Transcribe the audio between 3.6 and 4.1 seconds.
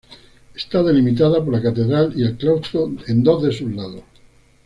lados.